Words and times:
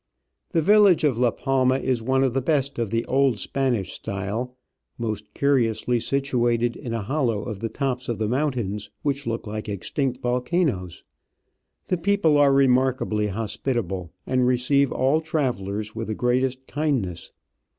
The 0.49 0.63
village 0.63 1.03
of 1.03 1.15
La 1.19 1.29
Palma 1.29 1.77
IS 1.77 2.01
one 2.01 2.23
of 2.23 2.33
the 2.33 2.41
best 2.41 2.79
of 2.79 2.89
the 2.89 3.05
old 3.05 3.37
Spanish 3.37 3.91
style, 3.93 4.57
most 4.97 5.31
curiously 5.35 5.99
situated 5.99 6.75
in 6.75 6.91
a. 6.95 7.03
hollow 7.03 7.43
of 7.43 7.59
the 7.59 7.69
tops 7.69 8.09
of 8.09 8.17
the 8.17 8.27
moun 8.27 8.51
tains, 8.53 8.89
which 9.03 9.27
look 9.27 9.45
like 9.45 9.69
extinct 9.69 10.19
volcanoes. 10.19 11.03
The 11.85 11.97
people 11.97 12.35
are 12.39 12.51
remarkably 12.51 13.27
hospitable, 13.27 14.11
and 14.25 14.47
receive 14.47 14.91
all 14.91 15.21
travellers 15.21 15.93
with 15.93 16.07
the 16.07 16.15
greatest 16.15 16.65
kindness. 16.65 17.31